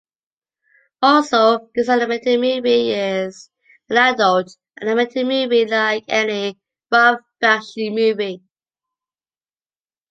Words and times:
Also, 1.03 1.69
this 1.75 1.87
animated 1.87 2.39
movie 2.41 2.89
is 2.91 3.51
an 3.87 3.97
adult 3.97 4.57
animated 4.81 5.27
movie 5.27 5.67
like 5.67 6.05
any 6.07 6.57
Ralph 6.91 7.19
Bakshi 7.39 7.93
movie. 7.93 8.41